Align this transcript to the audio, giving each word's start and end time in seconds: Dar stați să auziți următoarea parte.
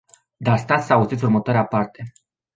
Dar 0.37 0.57
stați 0.57 0.85
să 0.85 0.93
auziți 0.93 1.23
următoarea 1.23 1.65
parte. 1.65 2.13